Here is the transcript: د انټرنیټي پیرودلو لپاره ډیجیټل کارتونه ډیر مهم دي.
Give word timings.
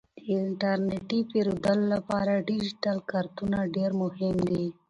د 0.25 0.27
انټرنیټي 0.35 1.19
پیرودلو 1.31 1.85
لپاره 1.95 2.43
ډیجیټل 2.49 2.97
کارتونه 3.11 3.57
ډیر 3.75 3.91
مهم 4.01 4.35
دي. 4.49 4.65